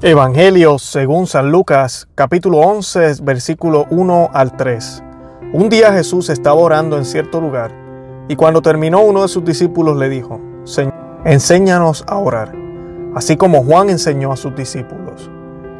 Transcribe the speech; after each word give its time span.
Evangelio 0.00 0.78
según 0.78 1.26
San 1.26 1.50
Lucas, 1.50 2.06
capítulo 2.14 2.58
11, 2.58 3.14
versículo 3.20 3.84
1 3.90 4.30
al 4.32 4.56
3. 4.56 5.02
Un 5.52 5.68
día 5.68 5.92
Jesús 5.92 6.30
estaba 6.30 6.54
orando 6.54 6.96
en 6.96 7.04
cierto 7.04 7.40
lugar 7.40 7.72
y 8.28 8.36
cuando 8.36 8.62
terminó 8.62 9.02
uno 9.02 9.22
de 9.22 9.28
sus 9.28 9.44
discípulos 9.44 9.96
le 9.96 10.08
dijo, 10.08 10.40
Señor, 10.62 10.94
enséñanos 11.24 12.04
a 12.06 12.16
orar, 12.16 12.54
así 13.16 13.36
como 13.36 13.64
Juan 13.64 13.90
enseñó 13.90 14.30
a 14.30 14.36
sus 14.36 14.54
discípulos. 14.54 15.28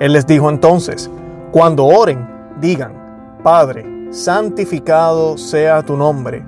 Él 0.00 0.14
les 0.14 0.26
dijo 0.26 0.50
entonces, 0.50 1.08
cuando 1.52 1.84
oren, 1.84 2.28
digan, 2.60 3.38
Padre, 3.44 3.86
santificado 4.10 5.38
sea 5.38 5.84
tu 5.84 5.96
nombre, 5.96 6.44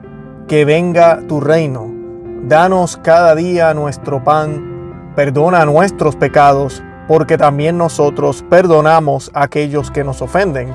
que 0.48 0.64
venga 0.64 1.20
tu 1.28 1.40
reino, 1.40 1.88
danos 2.48 2.96
cada 2.96 3.36
día 3.36 3.72
nuestro 3.74 4.24
pan, 4.24 5.12
perdona 5.14 5.64
nuestros 5.66 6.16
pecados, 6.16 6.82
porque 7.10 7.36
también 7.36 7.76
nosotros 7.76 8.44
perdonamos 8.48 9.32
a 9.34 9.42
aquellos 9.42 9.90
que 9.90 10.04
nos 10.04 10.22
ofenden, 10.22 10.72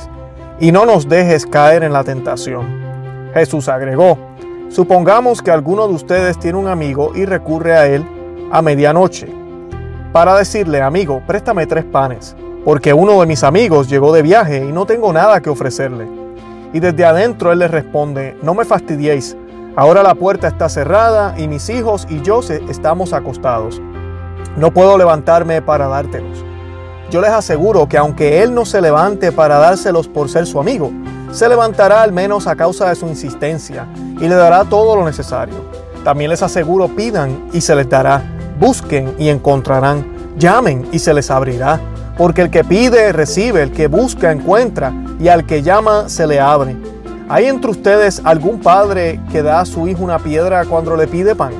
y 0.59 0.73
no 0.73 0.85
nos 0.85 1.07
dejes 1.07 1.45
caer 1.45 1.81
en 1.81 1.93
la 1.93 2.03
tentación. 2.03 2.67
Jesús 3.34 3.70
agregó, 3.70 4.17
supongamos 4.67 5.41
que 5.41 5.52
alguno 5.52 5.88
de 5.88 5.93
ustedes 5.93 6.38
tiene 6.38 6.57
un 6.57 6.67
amigo 6.67 7.13
y 7.16 7.23
recurre 7.23 7.77
a 7.77 7.88
él 7.88 8.05
a 8.52 8.62
medianoche, 8.62 9.29
para 10.12 10.35
decirle, 10.35 10.81
amigo, 10.81 11.21
préstame 11.26 11.67
tres 11.67 11.85
panes, 11.85 12.35
porque 12.65 12.93
uno 12.93 13.21
de 13.21 13.27
mis 13.27 13.41
amigos 13.41 13.88
llegó 13.88 14.12
de 14.12 14.21
viaje 14.21 14.57
y 14.57 14.73
no 14.73 14.85
tengo 14.85 15.13
nada 15.13 15.40
que 15.40 15.49
ofrecerle. 15.49 16.05
Y 16.73 16.81
desde 16.81 17.05
adentro 17.05 17.54
él 17.54 17.59
le 17.59 17.70
responde, 17.70 18.38
no 18.43 18.54
me 18.54 18.65
fastidiéis, 18.65 19.38
ahora 19.77 20.04
la 20.04 20.15
puerta 20.15 20.49
está 20.49 20.67
cerrada 20.67 21.34
y 21.38 21.48
mis 21.48 21.70
hijos 21.70 22.05
y 22.09 22.21
yo 22.23 22.41
estamos 22.41 23.13
acostados 23.13 23.82
no 24.58 24.72
puedo 24.72 24.98
levantarme 24.98 25.62
para 25.62 25.88
dártelos. 25.88 26.44
Yo 27.12 27.22
les 27.22 27.32
aseguro 27.32 27.88
que 27.88 27.98
aunque 27.98 28.41
Él 28.41 28.54
no 28.54 28.66
se 28.66 28.82
levante 28.82 29.32
para 29.32 29.58
dárselos 29.58 30.08
por 30.08 30.30
ser 30.30 30.46
su 30.46 30.60
amigo, 30.60 30.91
se 31.32 31.48
levantará 31.50 32.02
al 32.02 32.12
menos 32.12 32.48
a 32.48 32.56
causa 32.56 32.90
de 32.90 32.96
su 32.96 33.08
insistencia 33.08 33.88
y 34.20 34.28
le 34.28 34.36
dará 34.36 34.63
todo 34.63 34.96
lo 34.96 35.06
necesario. 35.06 35.56
También 36.04 36.30
les 36.30 36.41
aseguro, 36.41 36.88
pidan 36.88 37.48
y 37.52 37.62
se 37.62 37.76
les 37.76 37.90
dará, 37.90 38.24
busquen 38.60 39.16
y 39.18 39.30
encontrarán, 39.30 40.06
llamen 40.38 40.88
y 40.91 41.00
se 41.00 41.13
les 41.13 41.30
abrirá. 41.30 41.80
Porque 42.18 42.44
el 42.44 42.50
que 42.50 42.63
pide, 42.63 43.12
recibe, 43.12 43.62
el 43.62 43.72
que 43.72 43.88
busca, 43.88 44.32
encuentra, 44.32 44.94
y 45.20 45.28
al 45.28 45.46
que 45.46 45.62
llama, 45.62 46.08
se 46.08 46.26
le 46.26 46.40
abre. 46.40 46.78
¿Hay 47.28 47.46
entre 47.46 47.72
ustedes 47.72 48.22
algún 48.24 48.62
padre 48.62 49.20
que 49.32 49.41
da 49.41 49.60
a 49.60 49.66
su 49.66 49.88
hijo 49.88 50.04
una 50.04 50.20
piedra 50.20 50.63
cuando 50.66 50.96
le 50.96 51.08
pide 51.08 51.36
pan? 51.36 51.52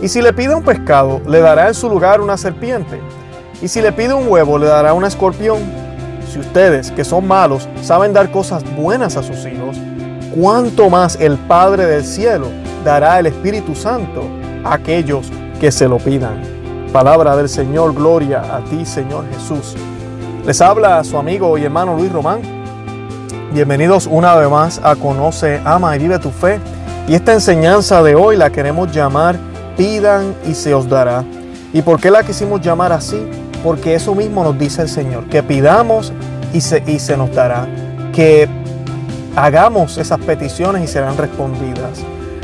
Y 0.00 0.08
si 0.08 0.20
le 0.20 0.32
pide 0.32 0.54
un 0.54 0.62
pescado, 0.62 1.22
le 1.26 1.40
dará 1.40 1.68
en 1.68 1.74
su 1.74 1.88
lugar 1.88 2.20
una 2.20 2.36
serpiente. 2.36 3.00
Y 3.62 3.68
si 3.68 3.80
le 3.80 3.92
pide 3.92 4.12
un 4.12 4.28
huevo, 4.28 4.58
le 4.58 4.66
dará 4.66 4.92
un 4.92 5.04
escorpión. 5.04 5.58
Si 6.30 6.38
ustedes, 6.38 6.90
que 6.90 7.04
son 7.04 7.26
malos, 7.26 7.66
saben 7.82 8.12
dar 8.12 8.30
cosas 8.30 8.62
buenas 8.76 9.16
a 9.16 9.22
sus 9.22 9.46
hijos, 9.46 9.78
¿cuánto 10.38 10.90
más 10.90 11.16
el 11.18 11.38
Padre 11.38 11.86
del 11.86 12.04
cielo 12.04 12.48
dará 12.84 13.18
el 13.18 13.26
Espíritu 13.26 13.74
Santo 13.74 14.24
a 14.64 14.74
aquellos 14.74 15.32
que 15.60 15.72
se 15.72 15.88
lo 15.88 15.96
pidan? 15.96 16.42
Palabra 16.92 17.34
del 17.34 17.48
Señor, 17.48 17.94
gloria 17.94 18.42
a 18.54 18.60
ti, 18.64 18.84
Señor 18.84 19.24
Jesús. 19.32 19.76
Les 20.44 20.60
habla 20.60 21.02
su 21.04 21.16
amigo 21.16 21.56
y 21.56 21.64
hermano 21.64 21.96
Luis 21.96 22.12
Román. 22.12 22.40
Bienvenidos 23.52 24.06
una 24.06 24.34
vez 24.34 24.50
más 24.50 24.78
a 24.84 24.94
Conoce, 24.94 25.60
Ama 25.64 25.96
y 25.96 26.00
Vive 26.00 26.18
tu 26.18 26.30
Fe. 26.30 26.60
Y 27.08 27.14
esta 27.14 27.32
enseñanza 27.32 28.02
de 28.02 28.14
hoy 28.14 28.36
la 28.36 28.50
queremos 28.50 28.92
llamar 28.92 29.36
pidan 29.76 30.34
y 30.46 30.54
se 30.54 30.74
os 30.74 30.88
dará. 30.88 31.24
¿Y 31.72 31.82
por 31.82 32.00
qué 32.00 32.10
la 32.10 32.22
quisimos 32.22 32.60
llamar 32.60 32.92
así? 32.92 33.20
Porque 33.62 33.94
eso 33.94 34.14
mismo 34.14 34.42
nos 34.42 34.58
dice 34.58 34.82
el 34.82 34.88
Señor, 34.88 35.28
que 35.28 35.42
pidamos 35.42 36.12
y 36.52 36.60
se, 36.60 36.82
y 36.86 36.98
se 36.98 37.16
nos 37.16 37.34
dará, 37.34 37.66
que 38.12 38.48
hagamos 39.34 39.98
esas 39.98 40.18
peticiones 40.20 40.82
y 40.82 40.86
serán 40.86 41.16
respondidas, 41.16 42.00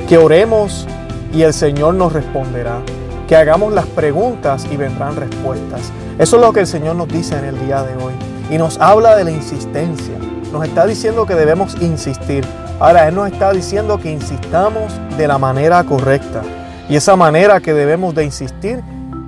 que 0.09 0.19
oremos 0.19 0.87
y 1.33 1.43
el 1.43 1.55
Señor 1.55 1.95
nos 1.95 2.13
responderá, 2.13 2.81
que 3.27 3.37
hagamos 3.37 3.73
las 3.73 3.87
preguntas 3.87 4.67
y 4.71 4.77
vendrán 4.77 5.17
respuestas. 5.17 5.91
Eso 6.19 6.37
es 6.37 6.43
lo 6.43 6.53
que 6.53 6.61
el 6.61 6.67
Señor 6.67 6.97
nos 6.97 7.09
dice 7.09 7.39
en 7.39 7.45
el 7.47 7.67
día 7.67 7.83
de 7.83 7.97
hoy 7.97 8.13
y 8.51 8.59
nos 8.59 8.79
habla 8.79 9.17
de 9.17 9.25
la 9.25 9.31
insistencia. 9.31 10.15
Nos 10.53 10.65
está 10.65 10.87
diciendo 10.87 11.25
que 11.25 11.35
debemos 11.35 11.81
insistir. 11.81 12.45
Ahora 12.79 13.09
Él 13.09 13.15
nos 13.15 13.33
está 13.33 13.51
diciendo 13.53 13.99
que 13.99 14.13
insistamos 14.13 14.93
de 15.17 15.27
la 15.27 15.39
manera 15.39 15.83
correcta. 15.85 16.43
Y 16.89 16.97
esa 16.97 17.17
manera 17.17 17.61
que 17.61 17.73
debemos 17.73 18.15
de 18.15 18.25
insistir 18.25 18.83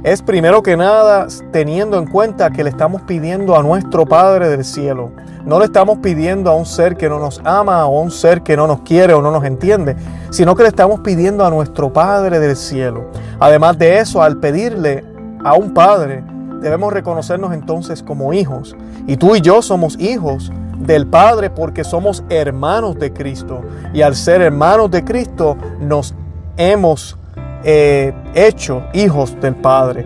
es 0.05 0.21
primero 0.21 0.63
que 0.63 0.77
nada 0.77 1.29
teniendo 1.51 1.99
en 1.99 2.07
cuenta 2.07 2.51
que 2.51 2.63
le 2.63 2.69
estamos 2.69 3.03
pidiendo 3.03 3.57
a 3.57 3.63
nuestro 3.63 4.05
Padre 4.05 4.51
del 4.51 4.63
cielo. 4.63 5.13
No 5.47 5.59
le 5.59 5.65
estamos 5.65 5.99
pidiendo 5.99 6.51
a 6.51 6.55
un 6.55 6.67
ser 6.67 6.97
que 6.97 7.09
no 7.09 7.19
nos 7.19 7.41
ama 7.43 7.87
o 7.87 7.99
a 7.99 8.03
un 8.03 8.11
ser 8.11 8.43
que 8.43 8.55
no 8.55 8.67
nos 8.67 8.81
quiere 8.81 9.15
o 9.15 9.23
no 9.23 9.31
nos 9.31 9.45
entiende, 9.45 9.97
sino 10.29 10.55
que 10.55 10.63
le 10.63 10.69
estamos 10.69 11.01
pidiendo 11.01 11.45
a 11.47 11.51
nuestro 11.51 11.91
Padre 11.91 12.39
del 12.39 12.55
cielo. 12.55 13.07
Además 13.41 13.79
de 13.79 13.99
eso, 13.99 14.23
al 14.23 14.37
pedirle 14.37 15.05
a 15.43 15.55
un 15.55 15.73
Padre, 15.73 16.23
debemos 16.61 16.93
reconocernos 16.93 17.55
entonces 17.55 18.03
como 18.03 18.35
hijos. 18.35 18.77
Y 19.07 19.17
tú 19.17 19.37
y 19.37 19.41
yo 19.41 19.63
somos 19.63 19.99
hijos 19.99 20.53
del 20.79 21.07
Padre 21.07 21.49
porque 21.49 21.83
somos 21.83 22.25
hermanos 22.29 22.99
de 22.99 23.13
Cristo. 23.13 23.63
Y 23.95 24.03
al 24.03 24.17
ser 24.17 24.43
hermanos 24.43 24.91
de 24.91 25.03
Cristo 25.03 25.57
nos 25.81 26.15
hemos 26.59 27.17
eh, 27.65 28.13
hecho 28.35 28.85
hijos 28.93 29.41
del 29.41 29.55
Padre. 29.55 30.05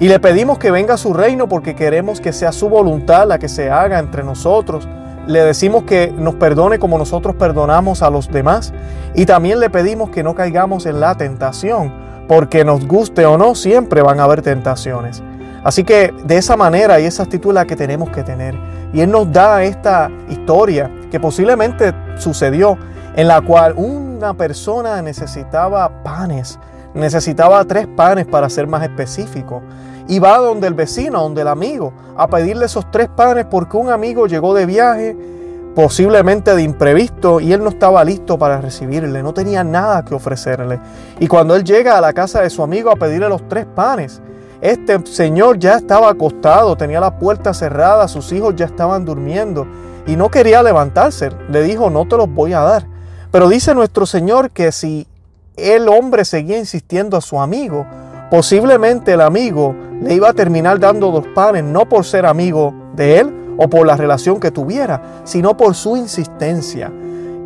Y 0.00 0.08
le 0.08 0.18
pedimos 0.18 0.58
que 0.58 0.70
venga 0.70 0.94
a 0.94 0.96
su 0.96 1.12
reino 1.12 1.48
porque 1.48 1.74
queremos 1.74 2.20
que 2.20 2.32
sea 2.32 2.52
su 2.52 2.68
voluntad 2.68 3.26
la 3.26 3.38
que 3.38 3.48
se 3.48 3.70
haga 3.70 3.98
entre 3.98 4.22
nosotros. 4.22 4.88
Le 5.26 5.44
decimos 5.44 5.84
que 5.84 6.12
nos 6.16 6.36
perdone 6.36 6.78
como 6.78 6.96
nosotros 6.96 7.36
perdonamos 7.36 8.02
a 8.02 8.08
los 8.08 8.28
demás. 8.30 8.72
Y 9.14 9.26
también 9.26 9.60
le 9.60 9.68
pedimos 9.68 10.10
que 10.10 10.22
no 10.22 10.34
caigamos 10.34 10.86
en 10.86 11.00
la 11.00 11.16
tentación, 11.16 11.92
porque 12.28 12.64
nos 12.64 12.86
guste 12.86 13.26
o 13.26 13.36
no, 13.36 13.54
siempre 13.54 14.00
van 14.00 14.20
a 14.20 14.24
haber 14.24 14.40
tentaciones. 14.40 15.22
Así 15.62 15.84
que 15.84 16.14
de 16.24 16.38
esa 16.38 16.56
manera 16.56 16.98
y 17.00 17.04
esa 17.04 17.24
actitud 17.24 17.54
que 17.66 17.76
tenemos 17.76 18.08
que 18.08 18.22
tener. 18.22 18.56
Y 18.94 19.02
Él 19.02 19.10
nos 19.10 19.30
da 19.30 19.62
esta 19.62 20.10
historia 20.30 20.90
que 21.10 21.20
posiblemente 21.20 21.92
sucedió, 22.16 22.78
en 23.14 23.28
la 23.28 23.42
cual 23.42 23.74
una 23.76 24.32
persona 24.32 25.02
necesitaba 25.02 26.02
panes 26.02 26.58
necesitaba 26.94 27.64
tres 27.64 27.86
panes 27.86 28.26
para 28.26 28.48
ser 28.50 28.66
más 28.66 28.82
específico. 28.82 29.62
Y 30.08 30.18
va 30.18 30.38
donde 30.38 30.66
el 30.66 30.74
vecino, 30.74 31.22
donde 31.22 31.42
el 31.42 31.48
amigo, 31.48 31.92
a 32.16 32.26
pedirle 32.28 32.66
esos 32.66 32.90
tres 32.90 33.08
panes 33.08 33.46
porque 33.50 33.76
un 33.76 33.90
amigo 33.90 34.26
llegó 34.26 34.54
de 34.54 34.66
viaje, 34.66 35.16
posiblemente 35.74 36.54
de 36.54 36.62
imprevisto, 36.62 37.40
y 37.40 37.52
él 37.52 37.62
no 37.62 37.70
estaba 37.70 38.02
listo 38.04 38.36
para 38.36 38.60
recibirle, 38.60 39.22
no 39.22 39.32
tenía 39.32 39.62
nada 39.62 40.04
que 40.04 40.14
ofrecerle. 40.14 40.80
Y 41.20 41.28
cuando 41.28 41.54
él 41.54 41.62
llega 41.62 41.96
a 41.96 42.00
la 42.00 42.12
casa 42.12 42.42
de 42.42 42.50
su 42.50 42.62
amigo 42.62 42.90
a 42.90 42.96
pedirle 42.96 43.28
los 43.28 43.48
tres 43.48 43.66
panes, 43.66 44.20
este 44.60 45.06
señor 45.06 45.58
ya 45.58 45.76
estaba 45.76 46.10
acostado, 46.10 46.76
tenía 46.76 47.00
la 47.00 47.18
puerta 47.18 47.54
cerrada, 47.54 48.08
sus 48.08 48.30
hijos 48.32 48.56
ya 48.56 48.66
estaban 48.66 49.04
durmiendo 49.04 49.66
y 50.06 50.16
no 50.16 50.28
quería 50.28 50.62
levantarse. 50.62 51.30
Le 51.48 51.62
dijo, 51.62 51.88
no 51.88 52.06
te 52.06 52.16
los 52.16 52.28
voy 52.28 52.52
a 52.52 52.60
dar. 52.60 52.86
Pero 53.30 53.48
dice 53.48 53.74
nuestro 53.74 54.06
Señor 54.06 54.50
que 54.50 54.72
si 54.72 55.06
el 55.62 55.88
hombre 55.88 56.24
seguía 56.24 56.58
insistiendo 56.58 57.16
a 57.16 57.20
su 57.20 57.40
amigo, 57.40 57.86
posiblemente 58.30 59.12
el 59.12 59.20
amigo 59.20 59.74
le 60.02 60.14
iba 60.14 60.30
a 60.30 60.32
terminar 60.32 60.78
dando 60.78 61.10
dos 61.10 61.26
panes, 61.34 61.64
no 61.64 61.88
por 61.88 62.04
ser 62.04 62.26
amigo 62.26 62.74
de 62.94 63.20
él 63.20 63.54
o 63.56 63.68
por 63.68 63.86
la 63.86 63.96
relación 63.96 64.40
que 64.40 64.50
tuviera, 64.50 65.22
sino 65.24 65.56
por 65.56 65.74
su 65.74 65.96
insistencia. 65.96 66.90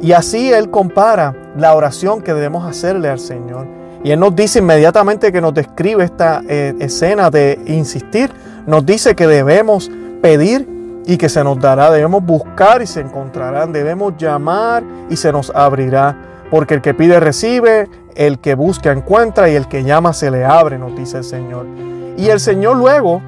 Y 0.00 0.12
así 0.12 0.52
él 0.52 0.70
compara 0.70 1.34
la 1.56 1.74
oración 1.74 2.20
que 2.22 2.34
debemos 2.34 2.66
hacerle 2.66 3.08
al 3.08 3.18
Señor. 3.18 3.66
Y 4.04 4.10
él 4.10 4.20
nos 4.20 4.36
dice 4.36 4.58
inmediatamente 4.58 5.32
que 5.32 5.40
nos 5.40 5.54
describe 5.54 6.04
esta 6.04 6.42
eh, 6.46 6.74
escena 6.78 7.30
de 7.30 7.58
insistir, 7.66 8.30
nos 8.66 8.84
dice 8.84 9.14
que 9.14 9.26
debemos 9.26 9.90
pedir 10.20 10.68
y 11.06 11.16
que 11.16 11.28
se 11.28 11.42
nos 11.42 11.58
dará, 11.58 11.90
debemos 11.90 12.22
buscar 12.22 12.82
y 12.82 12.86
se 12.86 13.00
encontrarán, 13.00 13.72
debemos 13.72 14.14
llamar 14.18 14.82
y 15.10 15.16
se 15.16 15.32
nos 15.32 15.50
abrirá. 15.54 16.16
Porque 16.50 16.74
el 16.74 16.82
que 16.82 16.94
pide 16.94 17.18
recibe, 17.18 17.88
el 18.14 18.38
que 18.38 18.54
busca 18.54 18.92
encuentra 18.92 19.48
y 19.50 19.54
el 19.54 19.68
que 19.68 19.84
llama 19.84 20.12
se 20.12 20.30
le 20.30 20.44
abre, 20.44 20.78
nos 20.78 20.96
dice 20.96 21.18
el 21.18 21.24
Señor. 21.24 21.66
Y 22.16 22.28
el 22.28 22.40
Señor 22.40 22.76
luego, 22.76 23.20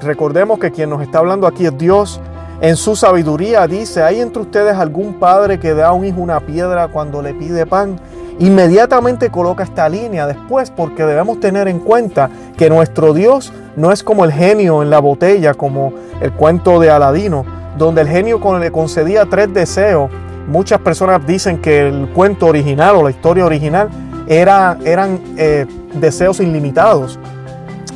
recordemos 0.00 0.58
que 0.58 0.72
quien 0.72 0.90
nos 0.90 1.02
está 1.02 1.18
hablando 1.18 1.46
aquí 1.46 1.66
es 1.66 1.76
Dios, 1.78 2.20
en 2.60 2.76
su 2.76 2.96
sabiduría 2.96 3.66
dice, 3.66 4.02
¿hay 4.02 4.20
entre 4.20 4.42
ustedes 4.42 4.74
algún 4.76 5.14
padre 5.14 5.60
que 5.60 5.74
da 5.74 5.88
a 5.88 5.92
un 5.92 6.06
hijo 6.06 6.20
una 6.20 6.40
piedra 6.40 6.88
cuando 6.88 7.20
le 7.20 7.34
pide 7.34 7.66
pan? 7.66 8.00
Inmediatamente 8.38 9.30
coloca 9.30 9.62
esta 9.62 9.88
línea 9.88 10.26
después 10.26 10.70
porque 10.70 11.04
debemos 11.04 11.38
tener 11.38 11.68
en 11.68 11.78
cuenta 11.78 12.30
que 12.56 12.70
nuestro 12.70 13.12
Dios 13.12 13.52
no 13.76 13.92
es 13.92 14.02
como 14.02 14.24
el 14.24 14.32
genio 14.32 14.82
en 14.82 14.88
la 14.88 15.00
botella, 15.00 15.52
como 15.52 15.92
el 16.20 16.32
cuento 16.32 16.80
de 16.80 16.90
Aladino, 16.90 17.44
donde 17.76 18.00
el 18.00 18.08
genio 18.08 18.40
le 18.58 18.72
concedía 18.72 19.26
tres 19.26 19.52
deseos. 19.52 20.10
Muchas 20.48 20.80
personas 20.80 21.26
dicen 21.26 21.58
que 21.58 21.88
el 21.88 22.08
cuento 22.08 22.46
original 22.46 22.96
o 22.96 23.02
la 23.02 23.10
historia 23.10 23.44
original 23.44 23.90
eran 24.26 25.20
eh, 25.36 25.66
deseos 25.94 26.40
ilimitados. 26.40 27.18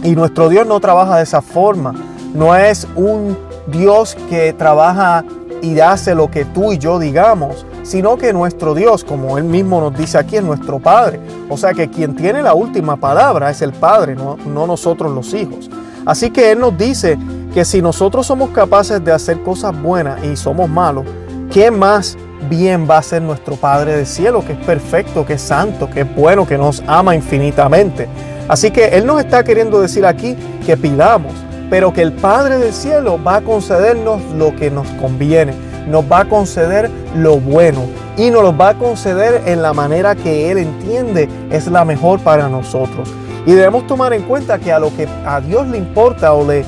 Y 0.03 0.15
nuestro 0.15 0.49
Dios 0.49 0.67
no 0.67 0.81
trabaja 0.81 1.17
de 1.17 1.23
esa 1.25 1.43
forma. 1.43 1.95
no 2.35 2.55
es 2.55 2.87
un 2.95 3.37
Dios 3.67 4.17
que 4.29 4.53
trabaja 4.53 5.25
y 5.63 5.79
hace 5.81 6.15
lo 6.15 6.31
que 6.31 6.45
tú 6.45 6.73
y 6.73 6.79
yo 6.79 6.99
digamos, 6.99 7.67
sino 7.83 8.17
que 8.17 8.33
nuestro 8.33 8.75
Dios, 8.75 9.05
como 9.05 9.37
Él 9.37 9.45
mismo 9.45 9.81
nos 9.81 9.97
dice 9.97 10.19
aquí, 10.19 10.37
es 10.37 10.45
nuestro 10.45 10.79
Padre. 10.79 11.21
O 11.49 11.57
sea 11.57 11.75
que 11.75 11.91
quien 11.91 12.15
tiene 12.15 12.43
la 12.43 12.55
última 12.55 12.97
palabra 12.97 13.51
es 13.51 13.63
el 13.63 13.73
Padre, 13.73 14.15
no, 14.15 14.37
no 14.47 14.67
nosotros 14.67 15.13
los 15.13 15.35
hijos. 15.35 15.71
Así 16.07 16.31
que 16.31 16.53
Él 16.53 16.61
nos 16.61 16.77
dice 16.77 17.19
que 17.53 17.65
si 17.65 17.83
nosotros 17.83 18.27
somos 18.27 18.51
capaces 18.51 19.05
de 19.05 19.13
hacer 19.13 19.43
cosas 19.43 19.81
buenas 19.81 20.25
y 20.25 20.37
somos 20.37 20.69
malos, 20.69 21.05
¿qué 21.53 21.71
más 21.71 22.17
bien 22.49 22.87
va 22.89 22.99
a 22.99 23.03
ser 23.03 23.23
nuestro 23.23 23.57
Padre 23.57 23.97
del 23.97 24.07
cielo, 24.07 24.45
que 24.45 24.53
es 24.53 24.59
perfecto, 24.59 25.27
que 25.27 25.35
es 25.35 25.43
santo, 25.43 25.91
que 25.91 26.01
es 26.01 26.17
bueno, 26.17 26.47
que 26.47 26.59
nos 26.59 26.83
ama 26.87 27.15
infinitamente? 27.15 28.09
Así 28.49 28.71
que 28.71 28.87
Él 28.89 29.07
nos 29.07 29.21
está 29.21 29.45
queriendo 29.45 29.81
decir 29.81 30.05
aquí 30.07 30.37
que 30.67 30.77
pidamos, 30.77 31.33
pero 31.69 31.93
que 31.93 32.03
el 32.03 32.13
Padre 32.13 32.59
del 32.59 32.73
cielo 32.73 33.23
va 33.23 33.37
a 33.37 33.41
concedernos 33.43 34.21
lo 34.37 34.55
que 34.57 34.71
nos 34.71 34.89
conviene, 35.01 35.55
nos 35.89 36.05
va 36.11 36.21
a 36.21 36.25
conceder 36.25 36.91
lo 37.15 37.39
bueno 37.39 37.83
y 38.17 38.31
nos 38.31 38.43
lo 38.43 38.57
va 38.57 38.71
a 38.71 38.75
conceder 38.75 39.43
en 39.47 39.63
la 39.63 39.73
manera 39.73 40.15
que 40.15 40.51
Él 40.51 40.59
entiende 40.59 41.29
es 41.51 41.67
la 41.69 41.85
mejor 41.85 42.21
para 42.21 42.49
nosotros. 42.49 43.09
Y 43.47 43.53
debemos 43.53 43.87
tomar 43.87 44.13
en 44.13 44.23
cuenta 44.23 44.59
que 44.59 44.73
a 44.73 44.79
lo 44.79 44.95
que 44.95 45.09
a 45.25 45.41
Dios 45.41 45.67
le 45.69 45.79
importa 45.79 46.33
o 46.35 46.47
le, 46.47 46.65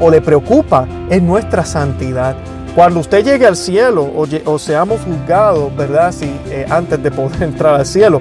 o 0.00 0.10
le 0.10 0.20
preocupa 0.20 0.86
es 1.08 1.22
nuestra 1.22 1.64
santidad. 1.64 2.34
Cuando 2.74 3.00
usted 3.00 3.22
llegue 3.22 3.46
al 3.46 3.56
cielo 3.56 4.10
o, 4.46 4.58
seamos 4.58 5.00
juzgados, 5.02 5.74
¿verdad? 5.76 6.10
Si, 6.10 6.24
eh, 6.50 6.66
antes 6.70 7.02
de 7.02 7.10
poder 7.10 7.42
entrar 7.42 7.74
al 7.74 7.86
cielo, 7.86 8.18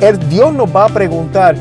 el 0.00 0.18
Dios 0.28 0.52
nos 0.52 0.74
va 0.74 0.84
a 0.84 0.88
preguntar 0.88 1.56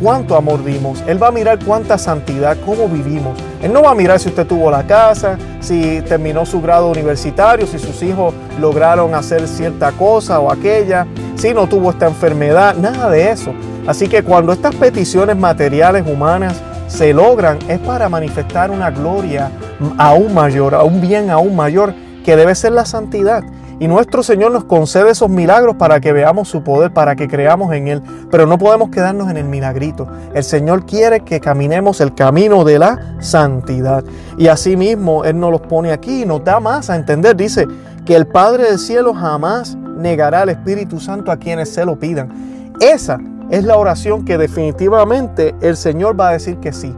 cuánto 0.00 0.36
amor 0.36 0.64
dimos. 0.64 1.02
Él 1.08 1.20
va 1.20 1.28
a 1.28 1.32
mirar 1.32 1.58
cuánta 1.64 1.98
santidad, 1.98 2.56
cómo 2.64 2.88
vivimos. 2.88 3.36
Él 3.62 3.72
no 3.72 3.82
va 3.82 3.90
a 3.90 3.94
mirar 3.94 4.20
si 4.20 4.28
usted 4.28 4.46
tuvo 4.46 4.70
la 4.70 4.86
casa, 4.86 5.38
si 5.60 6.00
terminó 6.02 6.46
su 6.46 6.60
grado 6.60 6.88
universitario, 6.88 7.66
si 7.66 7.80
sus 7.80 8.00
hijos 8.02 8.32
lograron 8.60 9.14
hacer 9.14 9.48
cierta 9.48 9.90
cosa 9.92 10.38
o 10.38 10.52
aquella, 10.52 11.06
si 11.34 11.52
no 11.52 11.66
tuvo 11.66 11.90
esta 11.90 12.06
enfermedad, 12.06 12.76
nada 12.76 13.10
de 13.10 13.30
eso. 13.30 13.52
Así 13.86 14.08
que 14.08 14.22
cuando 14.22 14.52
estas 14.52 14.74
peticiones 14.74 15.36
materiales 15.36 16.04
humanas 16.06 16.60
se 16.96 17.12
logran 17.12 17.58
es 17.68 17.78
para 17.80 18.08
manifestar 18.08 18.70
una 18.70 18.90
gloria 18.90 19.50
aún 19.98 20.32
mayor, 20.32 20.74
a 20.74 20.82
un 20.82 21.02
bien 21.02 21.28
aún 21.28 21.54
mayor, 21.54 21.92
que 22.24 22.36
debe 22.36 22.54
ser 22.54 22.72
la 22.72 22.86
santidad. 22.86 23.44
Y 23.78 23.86
nuestro 23.86 24.22
Señor 24.22 24.50
nos 24.50 24.64
concede 24.64 25.10
esos 25.10 25.28
milagros 25.28 25.76
para 25.76 26.00
que 26.00 26.14
veamos 26.14 26.48
su 26.48 26.62
poder, 26.62 26.94
para 26.94 27.14
que 27.14 27.28
creamos 27.28 27.74
en 27.74 27.88
Él. 27.88 28.02
Pero 28.30 28.46
no 28.46 28.56
podemos 28.56 28.88
quedarnos 28.88 29.30
en 29.30 29.36
el 29.36 29.44
milagrito. 29.44 30.08
El 30.32 30.42
Señor 30.42 30.86
quiere 30.86 31.20
que 31.20 31.38
caminemos 31.38 32.00
el 32.00 32.14
camino 32.14 32.64
de 32.64 32.78
la 32.78 33.16
santidad. 33.20 34.02
Y 34.38 34.48
asimismo 34.48 35.26
Él 35.26 35.38
nos 35.38 35.50
los 35.50 35.60
pone 35.60 35.92
aquí 35.92 36.22
y 36.22 36.26
nos 36.26 36.44
da 36.44 36.60
más 36.60 36.88
a 36.88 36.96
entender. 36.96 37.36
Dice 37.36 37.66
que 38.06 38.16
el 38.16 38.26
Padre 38.26 38.70
del 38.70 38.78
cielo 38.78 39.12
jamás 39.12 39.76
negará 39.98 40.40
al 40.40 40.48
Espíritu 40.48 40.98
Santo 40.98 41.30
a 41.30 41.36
quienes 41.36 41.68
se 41.68 41.84
lo 41.84 41.98
pidan. 41.98 42.72
Esa 42.80 43.18
es 43.50 43.64
la 43.64 43.76
oración 43.76 44.24
que 44.24 44.38
definitivamente 44.38 45.54
el 45.60 45.76
Señor 45.76 46.18
va 46.18 46.28
a 46.28 46.32
decir 46.32 46.58
que 46.58 46.72
sí. 46.72 46.94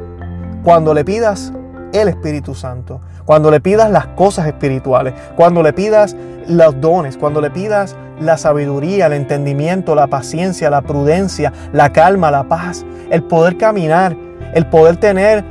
Cuando 0.62 0.94
le 0.94 1.04
pidas 1.04 1.52
el 1.92 2.08
Espíritu 2.08 2.54
Santo, 2.54 3.00
cuando 3.24 3.50
le 3.50 3.60
pidas 3.60 3.90
las 3.90 4.06
cosas 4.08 4.46
espirituales, 4.46 5.14
cuando 5.36 5.62
le 5.62 5.72
pidas 5.72 6.16
los 6.46 6.80
dones, 6.80 7.16
cuando 7.16 7.40
le 7.40 7.50
pidas 7.50 7.94
la 8.20 8.36
sabiduría, 8.36 9.06
el 9.06 9.12
entendimiento, 9.12 9.94
la 9.94 10.06
paciencia, 10.06 10.70
la 10.70 10.82
prudencia, 10.82 11.52
la 11.72 11.92
calma, 11.92 12.30
la 12.30 12.44
paz, 12.44 12.84
el 13.10 13.22
poder 13.22 13.56
caminar, 13.58 14.16
el 14.54 14.66
poder 14.66 14.96
tener 14.96 15.44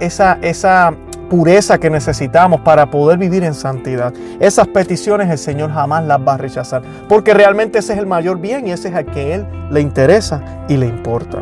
esa, 0.00 0.38
esa 0.42 0.94
pureza 1.28 1.78
que 1.78 1.90
necesitamos 1.90 2.60
para 2.60 2.90
poder 2.90 3.18
vivir 3.18 3.44
en 3.44 3.54
santidad. 3.54 4.12
Esas 4.40 4.68
peticiones 4.68 5.30
el 5.30 5.38
Señor 5.38 5.72
jamás 5.72 6.04
las 6.04 6.20
va 6.20 6.34
a 6.34 6.38
rechazar, 6.38 6.82
porque 7.08 7.34
realmente 7.34 7.78
ese 7.78 7.92
es 7.92 7.98
el 7.98 8.06
mayor 8.06 8.38
bien 8.38 8.66
y 8.66 8.72
ese 8.72 8.88
es 8.88 8.94
el 8.94 9.06
que 9.06 9.34
Él 9.34 9.46
le 9.70 9.80
interesa 9.80 10.42
y 10.68 10.76
le 10.76 10.86
importa. 10.86 11.38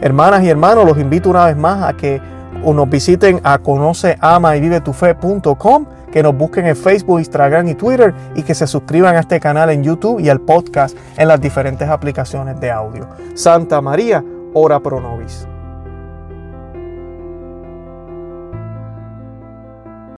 Hermanas 0.00 0.42
y 0.42 0.48
hermanos, 0.48 0.84
los 0.84 0.98
invito 0.98 1.30
una 1.30 1.46
vez 1.46 1.56
más 1.56 1.82
a 1.82 1.92
que 1.94 2.20
nos 2.64 2.88
visiten 2.88 3.40
a 3.42 3.58
conoce, 3.58 4.16
ama 4.20 4.56
y 4.56 4.60
vive 4.60 4.80
tu 4.80 4.92
fe.com, 4.92 5.86
que 6.12 6.22
nos 6.22 6.36
busquen 6.36 6.66
en 6.66 6.76
Facebook, 6.76 7.18
Instagram 7.18 7.68
y 7.68 7.74
Twitter 7.74 8.14
y 8.34 8.42
que 8.42 8.54
se 8.54 8.66
suscriban 8.66 9.16
a 9.16 9.20
este 9.20 9.38
canal 9.40 9.70
en 9.70 9.82
YouTube 9.82 10.20
y 10.20 10.28
al 10.28 10.40
podcast 10.40 10.96
en 11.16 11.28
las 11.28 11.40
diferentes 11.40 11.88
aplicaciones 11.88 12.58
de 12.60 12.70
audio. 12.70 13.08
Santa 13.34 13.80
María, 13.80 14.24
ora 14.52 14.80
pro 14.80 15.00
nobis. 15.00 15.46